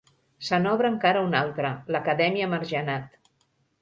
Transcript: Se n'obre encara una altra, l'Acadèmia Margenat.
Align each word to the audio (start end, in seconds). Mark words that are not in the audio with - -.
Se 0.45 0.59
n'obre 0.61 0.89
encara 0.93 1.21
una 1.27 1.41
altra, 1.47 1.73
l'Acadèmia 1.97 2.49
Margenat. 2.55 3.29